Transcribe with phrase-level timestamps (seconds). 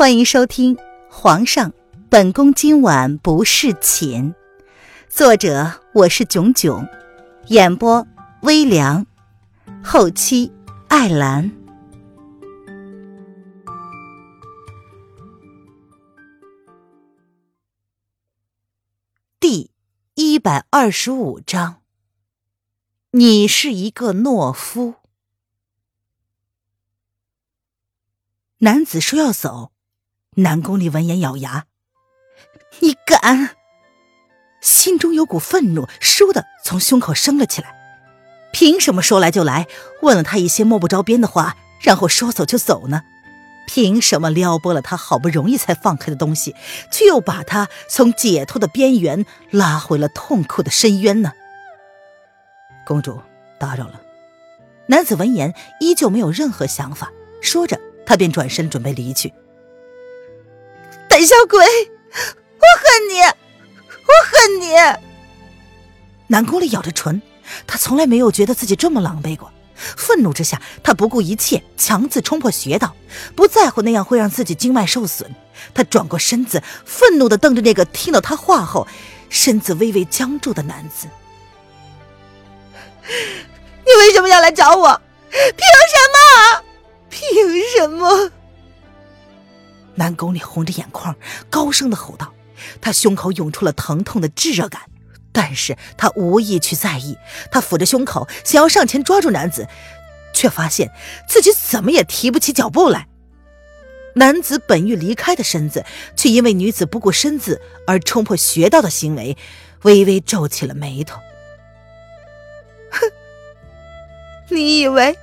[0.00, 0.76] 欢迎收听
[1.10, 1.74] 《皇上，
[2.08, 4.32] 本宫今晚不侍寝》，
[5.10, 6.88] 作者我是囧囧，
[7.48, 8.06] 演播
[8.40, 9.06] 微凉，
[9.84, 10.50] 后期
[10.88, 11.52] 艾兰。
[19.38, 19.70] 第
[20.14, 21.82] 一百二十五章，
[23.10, 24.94] 你是一个懦夫。
[28.60, 29.72] 男子说要走。
[30.36, 31.64] 南宫丽闻言咬牙
[32.78, 33.56] ：“你敢！”
[34.62, 37.74] 心中有股愤怒，倏地从胸口升了起来。
[38.52, 39.66] 凭什么说来就来？
[40.02, 43.02] 问了他一些摸不着边的话，然后说走就走呢？
[43.66, 46.54] 凭什么撩拨了他好不容易才放开的东西，
[46.92, 51.32] 却又把他从解脱的边缘拉回了痛苦的深渊呢？
[52.86, 53.20] 公主，
[53.58, 54.00] 打扰了。
[54.86, 57.10] 男子闻言依旧没有任何想法，
[57.42, 59.32] 说着，他便转身准备离去。
[61.20, 64.72] 胆小鬼，我恨你，我恨你！
[66.28, 67.20] 南宫烈咬着唇，
[67.66, 69.52] 他从来没有觉得自己这么狼狈过。
[69.74, 72.96] 愤怒之下，他不顾一切，强自冲破穴道，
[73.36, 75.34] 不在乎那样会让自己经脉受损。
[75.74, 78.88] 他转过身子，愤怒的瞪着那个听到他话后
[79.28, 81.06] 身子微微僵住的男子
[83.04, 85.02] ：“你为什么要来找我？
[85.30, 85.42] 凭
[85.92, 86.64] 什么？
[87.10, 87.20] 凭
[87.76, 88.30] 什么？”
[90.00, 91.14] 南宫里红着眼眶，
[91.50, 92.32] 高声的吼道
[92.80, 94.80] ：“他胸口涌出了疼痛的炙热感，
[95.30, 97.18] 但是他无意去在意。
[97.52, 99.68] 他抚着胸口，想要上前抓住男子，
[100.32, 100.90] 却发现
[101.28, 103.08] 自己怎么也提不起脚步来。
[104.14, 105.84] 男子本欲离开的身子，
[106.16, 109.36] 却因为女子不顾身子而冲破穴道的行为，
[109.82, 111.20] 微微皱起了眉头。
[112.90, 113.12] 哼，
[114.48, 115.16] 你以为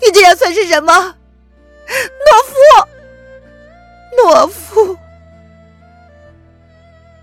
[0.00, 0.92] 你这样算是什么？
[0.92, 2.88] 懦夫！
[4.16, 4.98] 懦夫！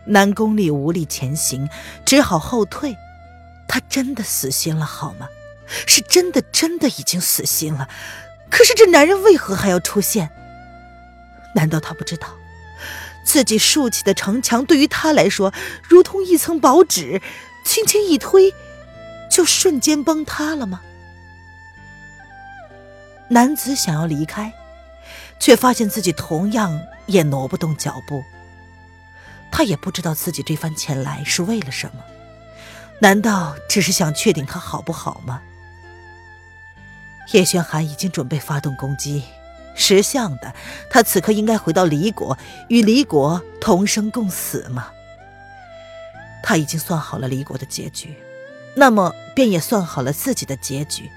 [0.05, 1.70] 南宫丽无力前行，
[2.05, 2.95] 只好后退。
[3.67, 5.27] 他真的死心了，好吗？
[5.87, 7.87] 是真的，真的已经死心了。
[8.52, 10.30] 可是这男人为何还要出现？
[11.55, 12.27] 难道他不知道，
[13.26, 15.53] 自己竖起的城墙对于他来说
[15.87, 17.21] 如同一层薄纸，
[17.64, 18.53] 轻轻一推，
[19.32, 20.82] 就瞬间崩塌了吗？
[23.30, 24.53] 男子想要离开。
[25.39, 28.23] 却发现自己同样也挪不动脚步。
[29.52, 32.04] 他也不知道自己这番前来是为了什么？
[32.99, 35.42] 难道只是想确定他好不好吗？
[37.33, 39.23] 叶轩寒已经准备发动攻击，
[39.76, 40.54] 识相的
[40.89, 42.38] 他此刻应该回到离国，
[42.70, 44.92] 与离国同生共死吗？
[46.42, 48.17] 他已经算好了离国的结局，
[48.76, 51.10] 那么便也算好了自己的结局。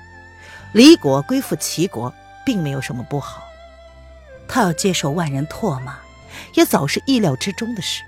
[0.72, 2.12] 离国归附齐国，
[2.44, 3.43] 并没有什么不好。
[4.49, 5.99] 他要接受万人唾骂，
[6.55, 8.03] 也早是意料之中的事。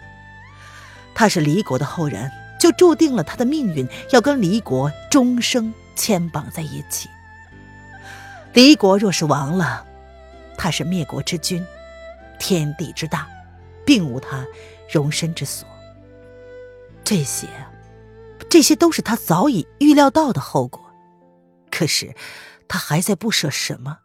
[1.14, 7.08] 他是离国的后人，就注定了他的命运要跟离国终生牵绑在一起。
[8.52, 9.84] 离国若是亡了，
[10.56, 11.64] 他是灭国之君，
[12.38, 13.28] 天地之大，
[13.84, 14.46] 并无他
[14.90, 15.68] 容身之所。
[17.04, 17.46] 这些，
[18.50, 20.84] 这些都是他早已预料到的后果。
[21.70, 22.14] 可是，
[22.66, 23.98] 他还在不舍什么？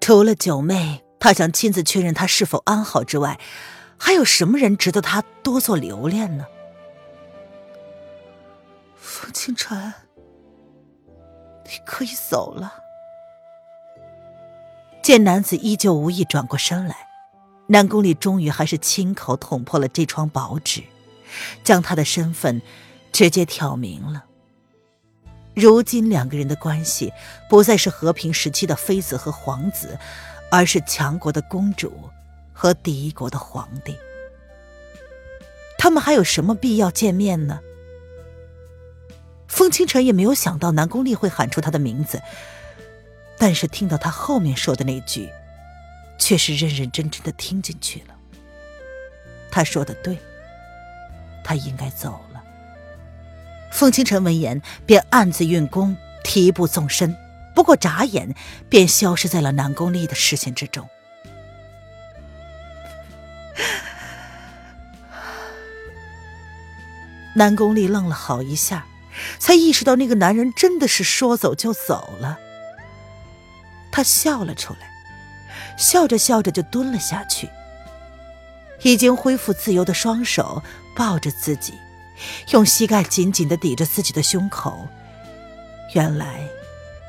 [0.00, 3.38] 除了九妹，他想亲自确认她是否安好之外，
[3.98, 6.46] 还有什么人值得他多做留恋呢？
[8.96, 9.92] 风清晨，
[11.64, 12.74] 你可以走了。
[15.02, 16.96] 见男子依旧无意转过身来，
[17.68, 20.82] 南宫里终于还是亲口捅破了这窗薄纸，
[21.62, 22.60] 将他的身份
[23.12, 24.24] 直接挑明了。
[25.54, 27.12] 如今两个人的关系
[27.48, 29.98] 不再是和平时期的妃子和皇子，
[30.50, 31.92] 而是强国的公主
[32.52, 33.96] 和敌国的皇帝。
[35.76, 37.60] 他们还有什么必要见面呢？
[39.48, 42.22] 风清晨也没有想到南宫丽会喊出他的名字，
[43.36, 45.28] 但是听到他后面说的那句，
[46.18, 48.14] 却是认认真真的听进去了。
[49.50, 50.16] 他说的对，
[51.42, 52.20] 他应该走。
[53.70, 57.16] 凤清晨闻言，便暗自运功，提步纵身，
[57.54, 58.34] 不过眨眼，
[58.68, 60.86] 便消失在了南宫丽的视线之中。
[67.36, 68.86] 南宫丽愣了好一下，
[69.38, 72.38] 才意识到那个男人真的是说走就走了。
[73.92, 74.80] 他笑了出来，
[75.78, 77.48] 笑着笑着就蹲了下去，
[78.82, 80.62] 已经恢复自由的双手
[80.96, 81.74] 抱着自己。
[82.50, 84.86] 用膝盖紧紧的抵着自己的胸口，
[85.94, 86.40] 原来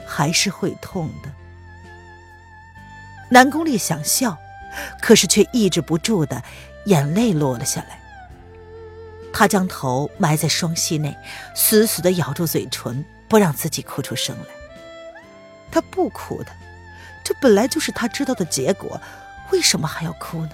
[0.06, 1.30] 还是会痛的。
[3.30, 4.38] 南宫烈想笑，
[5.02, 6.44] 可是却抑制不住的
[6.86, 8.00] 眼泪落了下来。
[9.34, 11.18] 他将头埋在双膝内，
[11.56, 14.46] 死死的咬住嘴唇，不让自己哭出声来。
[15.72, 16.52] 他不哭的，
[17.24, 19.00] 这本来就是他知道的结果，
[19.52, 20.52] 为什么还要哭呢？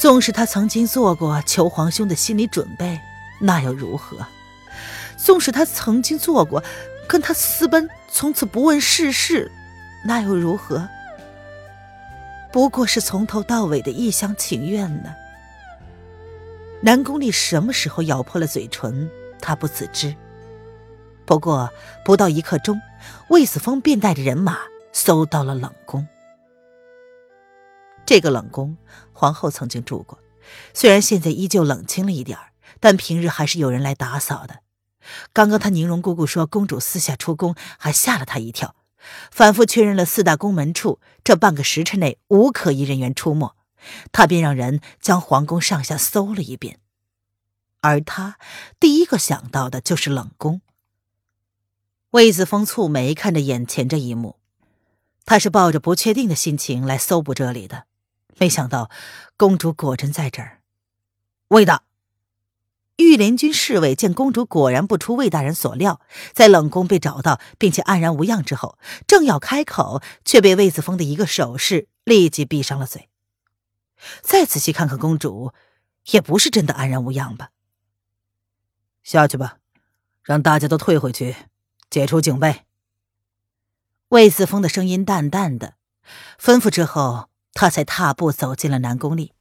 [0.00, 3.00] 纵使他曾经做过求皇兄的心理准备，
[3.40, 4.24] 那又如何？
[5.16, 6.62] 纵使他曾经做过
[7.08, 9.50] 跟他私奔，从此不问世事，
[10.04, 10.88] 那又如何？
[12.52, 15.10] 不过是从头到尾的一厢情愿呢。
[16.80, 19.10] 南宫丽什么时候咬破了嘴唇，
[19.40, 20.14] 他不自知。
[21.26, 21.68] 不过
[22.04, 22.80] 不到一刻钟，
[23.30, 24.58] 魏子峰便带着人马
[24.92, 26.06] 搜到了冷宫。
[28.08, 28.78] 这个冷宫，
[29.12, 30.18] 皇后曾经住过，
[30.72, 32.38] 虽然现在依旧冷清了一点
[32.80, 34.60] 但平日还是有人来打扫的。
[35.34, 38.74] 刚刚他宁荣姑姑说公主私下出宫，还吓了他一跳。
[39.30, 43.50] 反复确认了四大宫门处这半个时辰内无可疑人员出没，
[44.10, 46.80] 他便让人将皇宫上下搜了一遍。
[47.82, 48.38] 而他
[48.80, 50.62] 第一个想到的就是冷宫。
[52.12, 54.36] 魏子峰蹙眉看着眼前这一幕，
[55.26, 57.84] 他是抱着不确定的心情来搜捕这里的。
[58.38, 58.90] 没想到，
[59.36, 60.62] 公主果真在这儿。
[61.48, 61.82] 魏大，
[62.96, 66.00] 御林军侍卫见公主果然不出魏大人所料，
[66.32, 73.08] 在冷宫被找到并且安然无恙之后，正要开口，却被魏子峰的一个手势立即闭上了嘴。
[74.22, 75.52] 再仔细看看公主，
[76.12, 77.50] 也不是真的安然无恙吧？
[79.02, 79.58] 下去吧，
[80.22, 81.34] 让大家都退回去，
[81.90, 82.64] 解除警备。
[84.10, 85.74] 魏子峰的声音淡淡的，
[86.38, 87.28] 吩咐之后。
[87.54, 89.32] 他才踏步走进了南宫里。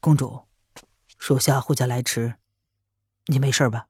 [0.00, 0.42] 公主，
[1.18, 2.34] 属下护驾来迟，
[3.26, 3.86] 你没事吧？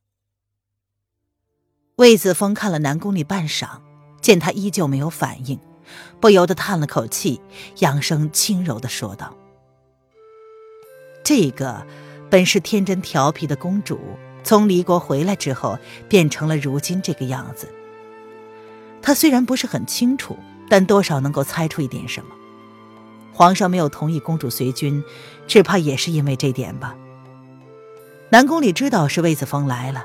[1.96, 3.80] 魏子峰看了南宫里半晌，
[4.22, 5.58] 见他依旧没有反应，
[6.20, 7.40] 不由得叹了口气，
[7.78, 9.36] 扬声轻柔的说道
[11.22, 11.86] ：“这个
[12.30, 13.98] 本是天真调皮的公主，
[14.42, 15.78] 从离国回来之后，
[16.08, 17.68] 变成了如今这个样子。
[19.02, 20.38] 他虽然不是很清楚。”
[20.68, 22.30] 但多少能够猜出一点什么。
[23.32, 25.02] 皇上没有同意公主随军，
[25.46, 26.96] 只怕也是因为这点吧。
[28.30, 30.04] 南宫里知道是魏子峰来了，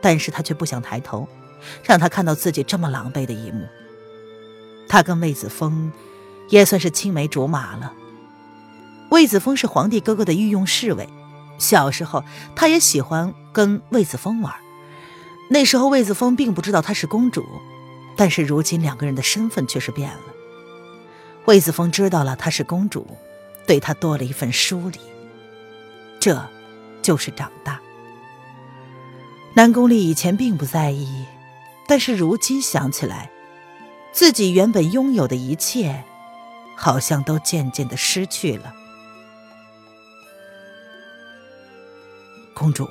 [0.00, 1.28] 但是他却不想抬头，
[1.82, 3.66] 让他看到自己这么狼狈的一幕。
[4.88, 5.92] 他跟魏子峰
[6.48, 7.92] 也算是青梅竹马了。
[9.10, 11.08] 魏子峰是皇帝哥哥的御用侍卫，
[11.58, 14.54] 小时候他也喜欢跟魏子峰玩。
[15.50, 17.42] 那时候魏子峰并不知道她是公主。
[18.18, 20.34] 但是如今两个人的身份却是变了。
[21.44, 23.06] 魏子峰知道了她是公主，
[23.64, 24.98] 对她多了一份疏离。
[26.18, 26.44] 这，
[27.00, 27.80] 就是长大。
[29.54, 31.26] 南宫丽以前并不在意，
[31.86, 33.30] 但是如今想起来，
[34.12, 36.02] 自己原本拥有的一切，
[36.74, 38.74] 好像都渐渐的失去了。
[42.52, 42.88] 公主，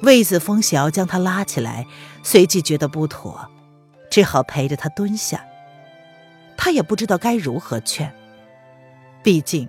[0.00, 1.86] 魏子峰想要将她拉起来，
[2.22, 3.50] 随即觉得不妥。
[4.10, 5.44] 只好陪着他蹲下。
[6.56, 8.12] 他也不知道该如何劝，
[9.22, 9.68] 毕竟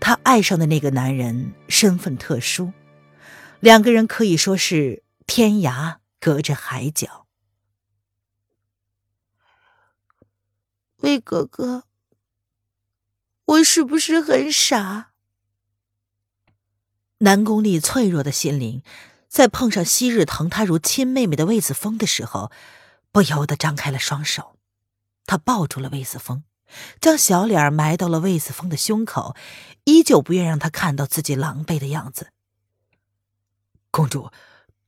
[0.00, 2.72] 他爱上的那个男人身份特殊，
[3.60, 7.26] 两个人可以说是天涯隔着海角。
[10.96, 11.84] 魏哥哥，
[13.44, 15.12] 我是不是很傻？
[17.18, 18.82] 南宫丽脆弱的心灵，
[19.28, 22.50] 在碰上昔日疼她如亲妹妹的魏子峰的时候。
[23.10, 24.56] 不由得张开了双手，
[25.26, 26.44] 他抱住了魏子峰，
[27.00, 29.34] 将小脸埋到了魏子峰的胸口，
[29.84, 32.32] 依旧不愿让他看到自己狼狈的样子。
[33.90, 34.30] 公主，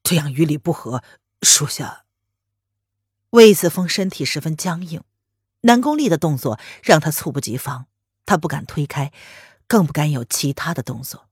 [0.02, 1.02] 这样与理不合，
[1.42, 2.04] 属下。
[3.30, 5.02] 魏子峰身体十分僵硬，
[5.62, 7.86] 南宫丽的动作让他猝不及防，
[8.26, 9.12] 他不敢推开，
[9.66, 11.28] 更不敢有其他的动作。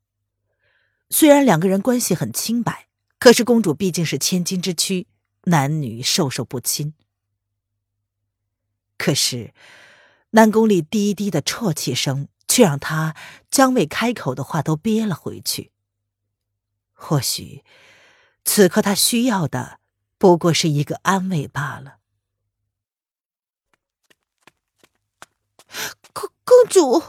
[1.11, 5.07] 虽然两个人关系很清白，可是公主毕竟是千金之躯。
[5.49, 6.95] 男女授受不亲，
[8.97, 9.53] 可是
[10.31, 13.15] 南宫里低低的啜泣声，却让他
[13.51, 15.73] 将未开口的话都憋了回去。
[16.93, 17.65] 或许，
[18.45, 19.81] 此刻他需要的
[20.19, 21.99] 不过是一个安慰罢了。
[26.13, 27.03] 公公主，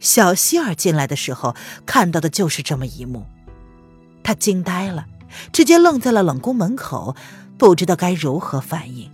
[0.00, 3.26] 小希儿进来的时候看到的就是这么一幕，
[4.22, 5.06] 她惊呆了。
[5.52, 7.14] 直接愣在了冷宫门口，
[7.56, 9.10] 不知道该如何反应。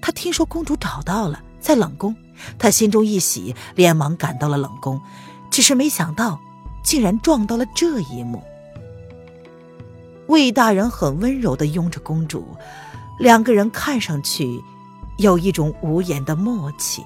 [0.00, 2.14] 他听说公主找到了，在冷宫，
[2.58, 5.00] 他心中一喜，连忙赶到了冷宫，
[5.50, 6.40] 只是没想到，
[6.82, 8.42] 竟然撞到了这一幕。
[10.28, 12.46] 魏大人很温柔的拥着公主，
[13.18, 14.62] 两个人看上去
[15.18, 17.02] 有一种无言的默契。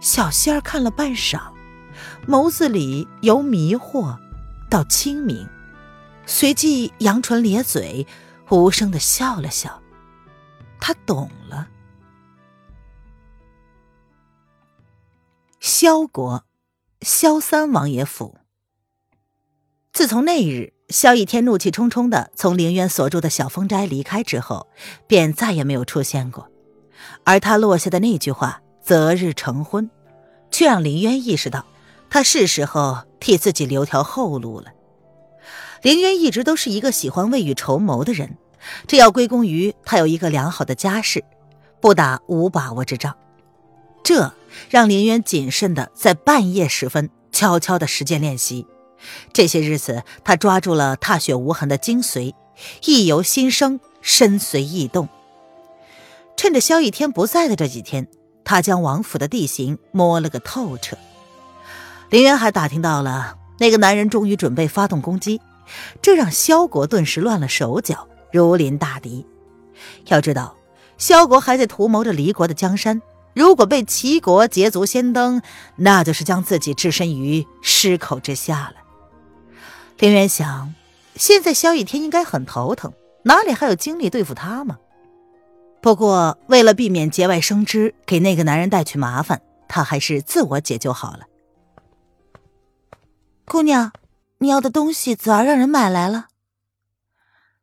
[0.00, 1.38] 小仙儿看了半晌，
[2.26, 4.16] 眸子里由迷惑
[4.70, 5.46] 到清明，
[6.24, 8.06] 随即扬唇咧嘴，
[8.48, 9.82] 无声的笑了笑。
[10.80, 11.68] 他懂了。
[15.58, 16.44] 萧国，
[17.02, 18.38] 萧三王爷府。
[19.92, 24.68] 自从那日萧逸天怒气冲冲的从凌渊所住的小风斋离开之后，
[25.08, 26.48] 便再也没有出现过。
[27.24, 29.90] 而他落下的那句话“择日成婚”，
[30.50, 31.66] 却让凌渊意识到，
[32.10, 34.72] 他是时候替自己留条后路了。
[35.82, 38.36] 凌渊一直都是一个喜欢未雨绸缪的人，
[38.86, 41.24] 这要归功于他有一个良好的家世，
[41.80, 43.16] 不打无把握之仗。
[44.02, 44.34] 这
[44.68, 48.66] 让凌渊谨慎的在半夜时分悄悄的实践练习。
[49.32, 52.34] 这些日子，他抓住了踏雪无痕的精髓，
[52.84, 55.08] 意由心生，身随意动。
[56.36, 58.08] 趁着萧逸天不在的这几天，
[58.44, 60.98] 他将王府的地形摸了个透彻。
[62.10, 65.40] 凌渊还打听到了那个男人终于准备发动攻击，
[66.02, 69.24] 这让萧国顿时乱了手脚，如临大敌。
[70.06, 70.56] 要知道，
[70.98, 73.00] 萧国还在图谋着离国的江山。
[73.32, 75.40] 如果被齐国捷足先登，
[75.76, 78.74] 那就是将自己置身于狮口之下了。
[79.98, 80.74] 林渊想，
[81.14, 84.78] 现在萧逸天应该很头疼，哪里还有精力对付他吗？
[85.80, 91.20] 不过，为了避免节外生枝，给那个男人带去麻烦，他还是自我解救好了。
[93.50, 93.92] 姑娘，
[94.38, 96.28] 你要的东西，子儿让人买来了。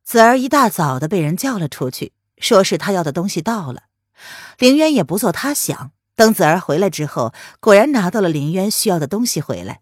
[0.03, 3.83] 子儿一大早的被人叫了出去，说是他要的东西到了。
[4.57, 9.79] 凌渊也不做他想，等子儿回来之后，果然拿到了凌渊需要的东西回来。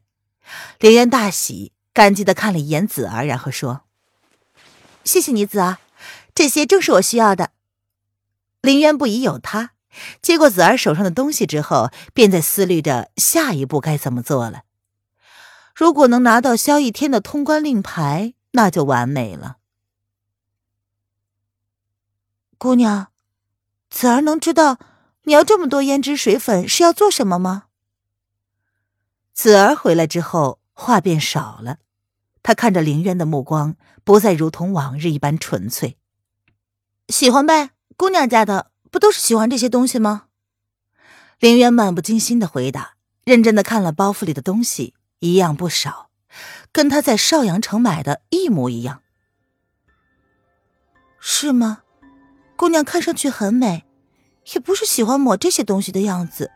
[0.77, 3.81] 凌渊大喜，感激的看了一眼子儿，然后说
[5.03, 5.79] ：“谢谢你，子儿，
[6.35, 7.49] 这些正是我需要的。”
[8.61, 9.71] 林渊不疑有他，
[10.21, 14.64] 接过子儿手上的东西之后，便在思虑着下一步该怎么做了。
[15.75, 19.57] 如果能拿到萧逸天的通关令牌，那就完美了。
[22.57, 23.07] 姑娘。
[23.87, 24.77] 子儿能知道
[25.23, 27.65] 你要这么多胭脂水粉是要做什么吗？
[29.33, 31.77] 子儿回来之后话变少了，
[32.43, 35.97] 他看着凌渊的目光不再如同往日一般纯粹。
[37.07, 40.25] 喜欢呗，姑娘家的不都是喜欢这些东西吗？
[41.39, 46.09] 凌渊漫不经心的回答，认真的看了包袱里的东西，一样不少，
[46.71, 49.01] 跟他在邵阳城买的一模一样。
[51.19, 51.79] 是吗？
[52.55, 53.85] 姑娘看上去很美，
[54.53, 56.51] 也不是喜欢抹这些东西的样子，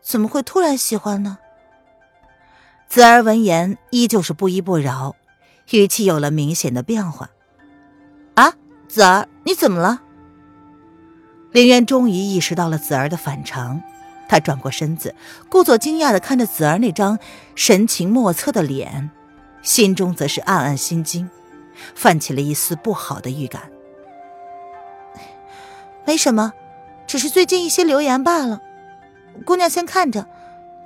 [0.00, 1.38] 怎么会突然喜欢呢？
[2.88, 5.16] 子儿闻言依旧是不依不饶，
[5.70, 7.30] 语气有了明显的变化。
[8.34, 8.54] 啊，
[8.86, 10.02] 子儿，你怎么了？
[11.50, 13.82] 林渊终于意识到了子儿的反常，
[14.28, 15.14] 他转过身子，
[15.48, 17.18] 故作惊讶的看着子儿那张
[17.54, 19.10] 神情莫测的脸，
[19.62, 21.30] 心中则是暗暗心惊，
[21.94, 23.70] 泛起了一丝不好的预感。
[26.06, 26.52] 没什么，
[27.06, 28.60] 只是最近一些流言罢了。
[29.44, 30.26] 姑娘先看着，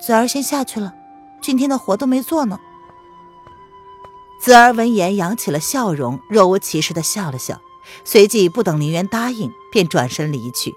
[0.00, 0.94] 子儿先下去了。
[1.40, 2.58] 今天的活都没做呢。
[4.42, 7.60] 子儿闻言扬起了笑容，若无其事的笑了笑，
[8.04, 10.74] 随即不等凌渊答应，便转身离去，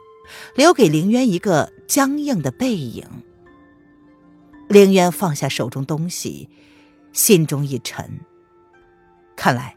[0.55, 3.07] 留给凌渊一个僵硬的背影。
[4.67, 6.49] 凌渊放下手中东西，
[7.11, 8.19] 心中一沉，
[9.35, 9.75] 看来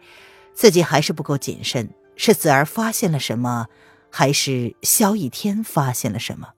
[0.54, 3.66] 自己还是不够谨慎，是子儿发现了什么？
[4.10, 6.54] 还是萧逸天发现了什么？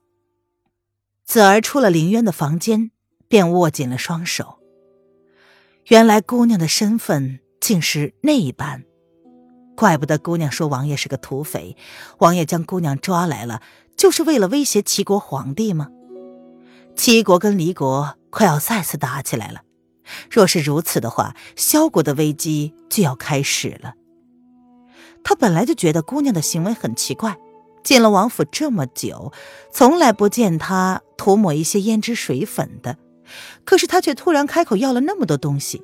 [1.24, 2.92] 子儿出了凌渊的房间，
[3.26, 4.60] 便握紧了双手。
[5.86, 8.84] 原来姑娘的身份竟是那一般，
[9.74, 11.76] 怪不得姑娘说王爷是个土匪。
[12.18, 13.60] 王爷将姑娘抓来了，
[13.98, 15.88] 就是为了威胁齐国皇帝吗？
[16.96, 19.62] 齐国跟离国快要再次打起来了，
[20.30, 23.94] 若是如此的话，萧国的危机就要开始了。
[25.24, 27.36] 他本来就觉得姑娘的行为很奇怪。
[27.84, 29.32] 进了王府这么久，
[29.72, 32.98] 从来不见她涂抹一些胭脂水粉的，
[33.64, 35.82] 可是她却突然开口要了那么多东西。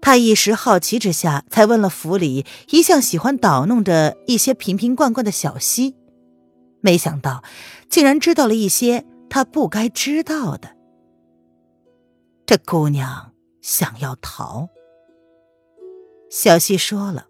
[0.00, 5.94] 他一时好奇之下，才问了府里一向喜欢捣弄着一些瓶瓶罐罐的小溪，
[6.80, 7.44] 没想到
[7.88, 10.76] 竟然知道了一些他不该知道的。
[12.46, 14.68] 这姑娘想要逃，
[16.30, 17.26] 小溪说了，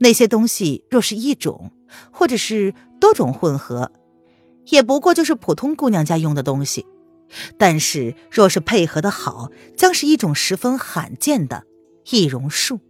[0.00, 1.70] 那些东西若是一种，
[2.10, 2.74] 或者是。
[2.98, 3.92] 多种混合，
[4.68, 6.86] 也不过就是普通姑娘家用的东西，
[7.58, 11.64] 但是若是配合的好，将是一种十分罕见的
[12.10, 12.80] 易容术。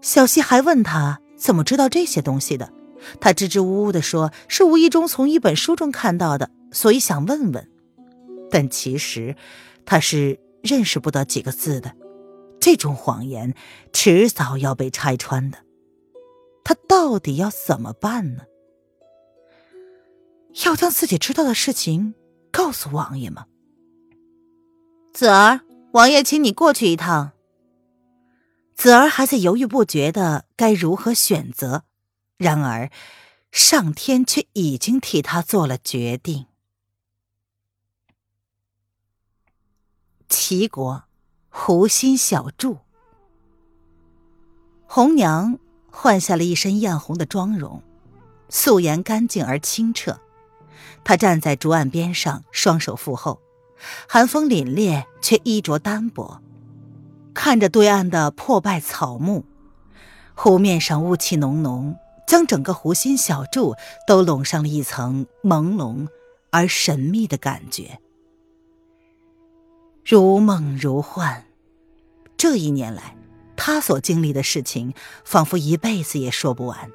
[0.00, 2.72] 小溪还问他怎么知道这些东西的？
[3.20, 7.70] 他支支吾吾的说：“是无意中从一本书中看到的，所以想问问。”
[8.50, 9.36] 但其实
[9.84, 11.94] 他是认识不得几个字的。
[12.60, 13.54] 这种谎言
[13.92, 15.58] 迟早要被拆穿的。
[16.64, 18.42] 他到底要怎么办呢？
[20.64, 22.14] 要将自己知道的事情
[22.50, 23.46] 告诉王爷吗？
[25.12, 25.60] 子儿，
[25.92, 27.32] 王爷请你过去一趟。
[28.74, 31.84] 子儿还在犹豫不决的该如何选择，
[32.36, 32.90] 然而
[33.50, 36.46] 上天却已经替他做了决定。
[40.28, 41.04] 齐国
[41.48, 42.78] 湖心小筑，
[44.86, 45.58] 红娘
[45.90, 47.82] 换下了一身艳红的妆容，
[48.48, 50.20] 素颜干净而清澈。
[51.04, 53.40] 她站在竹岸边上，双手负后，
[54.08, 56.42] 寒风凛冽，却衣着单薄。
[57.32, 59.46] 看着对岸的破败草木，
[60.34, 63.74] 湖面上雾气浓浓，将整个湖心小筑
[64.06, 66.08] 都笼上了一层朦胧
[66.50, 68.00] 而神秘的感觉，
[70.04, 71.44] 如梦如幻。
[72.36, 73.16] 这一年来，
[73.56, 74.92] 他所经历的事情，
[75.24, 76.90] 仿佛一辈子也说不完。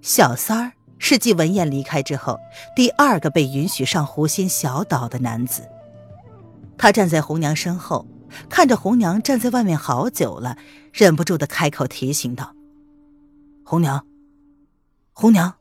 [0.00, 2.38] 小三儿是继文彦离开之后，
[2.74, 5.68] 第二个被允许上湖心小岛的男子。
[6.78, 8.06] 他站在红娘身后。
[8.48, 10.58] 看着红娘站在外面好久了，
[10.92, 12.54] 忍不住的开口提醒道
[13.68, 14.06] ：“红娘，
[15.12, 15.52] 红娘。”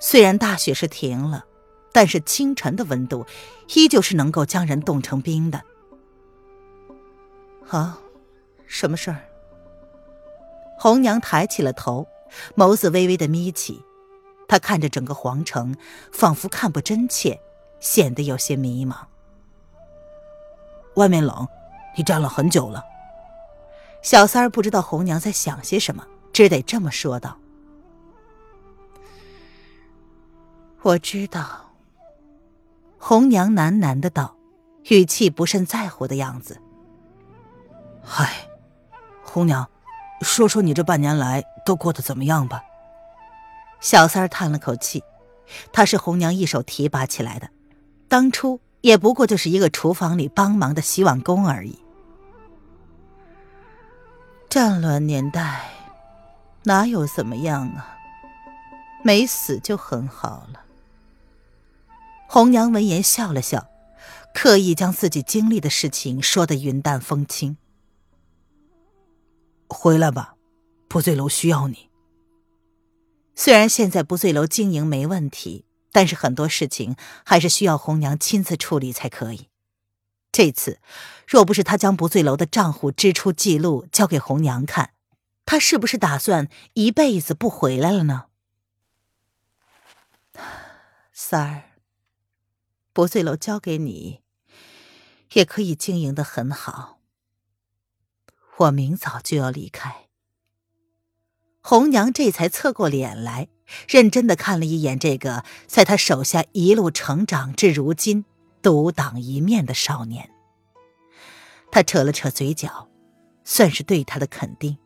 [0.00, 1.44] 虽然大雪是停了，
[1.92, 3.26] 但是清晨的温度
[3.74, 5.62] 依旧是能够将人冻成冰的。
[7.68, 7.98] 啊，
[8.66, 9.28] 什么事儿？
[10.78, 12.08] 红娘抬起了头，
[12.56, 13.84] 眸子微微的眯起，
[14.48, 15.76] 她看着整个皇城，
[16.10, 17.38] 仿佛看不真切，
[17.78, 18.96] 显得有些迷茫。
[20.94, 21.46] 外面冷，
[21.94, 22.82] 你站了很久了。
[24.06, 27.36] 小三儿不知道红娘在想些什么，只得这么说道
[30.82, 31.74] ：“我知道。”
[32.98, 34.36] 红娘喃喃的道，
[34.90, 36.56] 语气不甚在乎的样子。
[38.00, 38.46] “嗨，
[39.24, 39.68] 红娘，
[40.20, 42.62] 说说你这半年来都过得怎么样吧。”
[43.82, 45.02] 小三儿叹了口气，
[45.72, 47.50] 他是红娘一手提拔起来的，
[48.06, 48.60] 当初。
[48.82, 51.76] 也不过就是一个厨房里帮忙的洗碗工而已。
[54.48, 55.70] 战乱年代，
[56.64, 57.98] 哪有怎么样啊？
[59.04, 60.64] 没死就很好了。
[62.28, 63.68] 红娘闻言笑了笑，
[64.34, 67.56] 刻意将自己经历的事情说得云淡风轻。
[69.68, 70.34] 回来吧，
[70.88, 71.90] 不醉楼需要你。
[73.34, 75.64] 虽然现在不醉楼经营没问题。
[75.92, 79.48] 但是很多事情还是需要红娘亲自处理才可以。
[80.30, 80.78] 这次，
[81.26, 84.92] 若不是他将不醉楼的账户支出记录交给红娘看，
[85.44, 88.26] 他是不是打算一辈子不回来了呢？
[91.12, 91.62] 三儿，
[92.92, 94.20] 不醉楼交给你，
[95.32, 97.00] 也可以经营的很好。
[98.58, 100.06] 我明早就要离开。
[101.60, 103.48] 红娘这才侧过脸来。
[103.88, 108.24] 认真的看了一眼这个在他手下一路成长至如今
[108.62, 110.30] 独当一面的少年，
[111.70, 112.88] 他扯了扯嘴角，
[113.44, 114.78] 算是对他的肯定。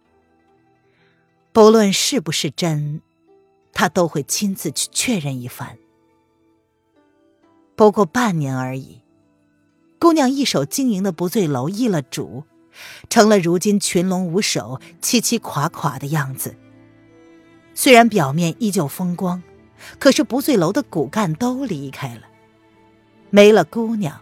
[1.52, 3.00] 不论是不是真，
[3.72, 5.78] 他都会亲自去确认一番。
[7.76, 9.02] 不过半年而已，
[9.98, 12.44] 姑娘一手经营的不醉楼易了主，
[13.08, 16.56] 成了如今群龙无首、凄凄垮垮的样子。
[17.74, 19.42] 虽然表面依旧风光，
[19.98, 22.22] 可是不醉楼的骨干都离开了，
[23.30, 24.20] 没了姑娘，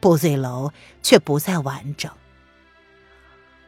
[0.00, 2.10] 不醉楼却不再完整。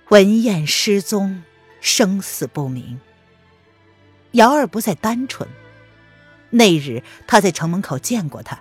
[0.08, 1.42] 文燕失踪，
[1.80, 3.00] 生死不明。
[4.32, 5.48] 瑶儿不再单纯，
[6.50, 8.60] 那日他在城门口见过她，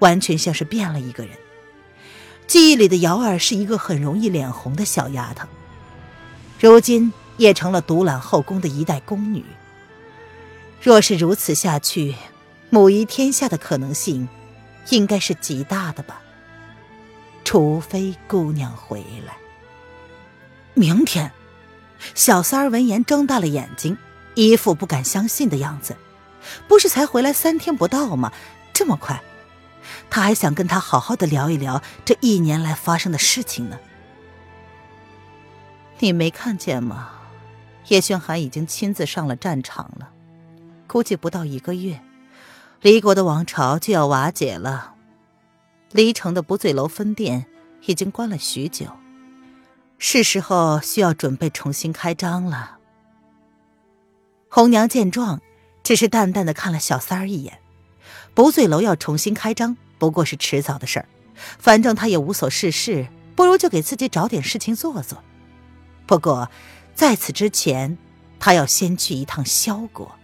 [0.00, 1.36] 完全像是变了一个人。
[2.46, 5.48] 记忆里的瑶儿是一个很容易脸红的小丫头，
[6.60, 9.44] 如今也成了独揽后宫的一代宫女。
[10.80, 12.14] 若是如此下去，
[12.70, 14.28] 母仪天下的可能性，
[14.90, 16.20] 应该是极大的吧。
[17.46, 19.36] 除非姑娘回来。
[20.74, 21.30] 明天，
[22.12, 23.96] 小三儿闻言睁大了眼睛，
[24.34, 25.96] 一副不敢相信的样子。
[26.66, 28.32] 不是才回来三天不到吗？
[28.72, 29.22] 这么快？
[30.10, 33.78] 他还想跟他好好的聊一聊这一年来发生的事情呢。
[36.00, 37.12] 你没看见吗？
[37.86, 40.10] 叶轩寒已经亲自上了战场了。
[40.88, 42.00] 估计不到一个月，
[42.80, 44.94] 离国的王朝就要瓦解了。
[45.96, 47.46] 离城的不醉楼分店
[47.86, 48.84] 已经关了许久，
[49.96, 52.76] 是时候需要准备重新开张了。
[54.50, 55.40] 红娘见状，
[55.82, 57.60] 只是淡淡的看了小三儿一眼。
[58.34, 61.08] 不醉楼要重新开张，不过是迟早的事儿。
[61.58, 65.24] 反正他也无所事事，不如就给自己找点事情做做。
[66.06, 66.50] 不过，
[66.94, 67.96] 在此之前，
[68.38, 70.14] 他要先去一趟萧国。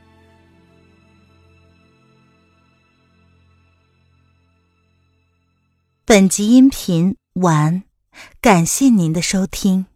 [6.13, 7.85] 本集音频完，
[8.43, 9.87] 感谢您的收听。